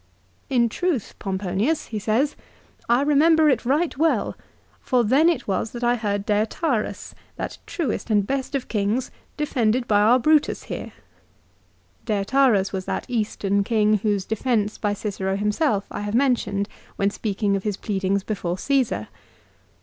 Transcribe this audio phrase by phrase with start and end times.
[0.59, 2.35] "In truth, Pomponius," he says,"
[2.89, 4.35] I remember it right well,
[4.79, 9.87] for then it was that I heard Deiotarus, that truest and best of kings, defended
[9.87, 10.93] by our Brutus here."
[12.07, 16.65] Deiotarus was that Eastern king, whose defence by Cicero himself I have men tioned
[16.95, 19.07] when speaking of his pleadings before Caesar.